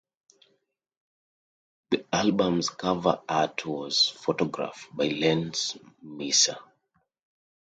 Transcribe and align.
The 1.91 2.03
album's 2.11 2.69
cover 2.69 3.21
art 3.29 3.63
was 3.67 4.09
photographed 4.09 4.87
by 4.91 5.09
Lance 5.09 5.77
Mercer. 6.01 6.57